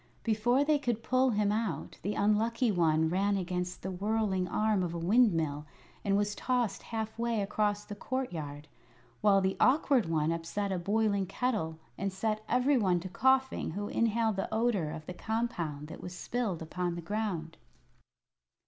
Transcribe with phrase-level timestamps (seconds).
[0.23, 4.95] Before they could pull him out the Unlucky One ran against the whirling arm of
[4.95, 5.67] a windmill
[6.03, 8.67] and was tossed half way across the courtyard,
[9.21, 13.89] while the Awkward One upset a boiling kettle and set every one to coughing who
[13.89, 17.57] inhaled the odor of the compound that was spilled upon the ground.